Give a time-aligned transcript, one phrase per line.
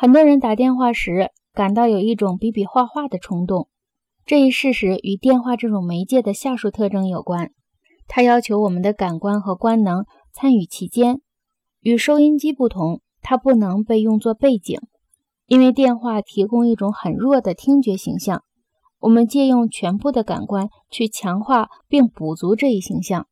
[0.00, 3.66] 很多人打电话时感到有一种比比划划的冲动，
[4.24, 7.50] 这一事实与电话这种媒介的下述特征有关：
[8.06, 11.20] 它要求我们的感官和官能参与其间。
[11.80, 14.78] 与收音机不同，它不能被用作背景，
[15.48, 18.44] 因为电话提供一种很弱的听觉形象。
[19.00, 23.26] 我们借用全部的感官去强化并补足这一形象。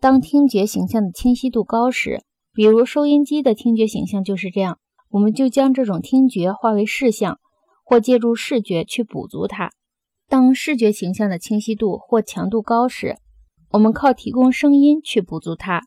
[0.00, 4.78] 当听觉形象的清晰度高时，比如收音机的听觉形象就是这样。
[5.10, 7.38] 我们就将这种听觉化为视像，
[7.84, 9.70] 或借助视觉去补足它。
[10.28, 13.16] 当视觉形象的清晰度或强度高时，
[13.70, 15.82] 我们靠提供声音去补足它。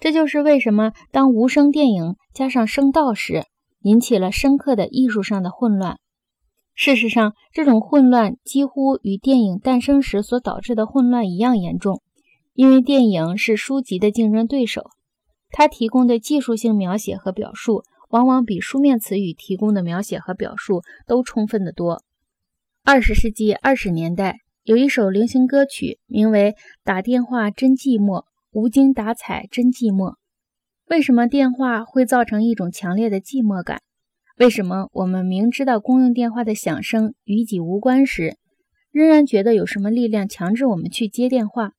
[0.00, 3.44] 这就是为什么当无声电影加上声道时，
[3.80, 5.98] 引起了深刻的艺术上的混乱。
[6.74, 12.02] 事实上，这种混乱几乎与电影诞生时所导致的混乱一样严重，
[12.52, 14.90] 因为电影是书籍的竞争对手，
[15.50, 17.84] 它提供的技术性描写和表述。
[18.08, 22.02] 往往比书面词语提供的描写和表述都充分得多。
[22.84, 26.52] 二十世纪二十年代有一首流行歌曲，名为
[26.84, 30.12] 《打电话真寂寞，无精打采真寂寞》。
[30.88, 33.80] 为什么电话会造成一种强烈的寂寞感？
[34.38, 38.36] 为什么我们明知道公用电话的响声与己无关时，
[38.92, 41.72] 仍然觉得有什么力量强制我们去接电话？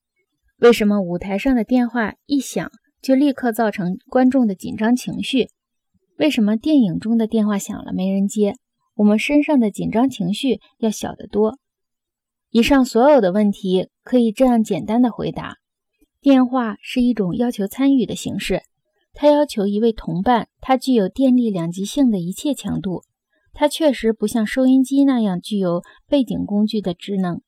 [0.57, 5.49] 为什么舞台上的电话一响就立刻造成观众的紧张情绪？
[6.17, 8.55] 为什么电影中的电话响了没人接，
[8.95, 11.59] 我们身上的紧张情绪要小得多？
[12.49, 15.57] 以上所有的问题可以这样简单的回答：
[16.19, 18.63] 电话是一种要求参与的形式，
[19.13, 23.03] 它要求一位同伴，它具有电力两极性的一切强度，
[23.53, 27.41] 它确实不像收音机那样具有背景工具的职能。